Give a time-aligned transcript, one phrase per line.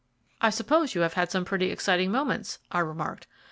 [0.41, 3.27] "I suppose you have had some pretty exciting moments," I remarked.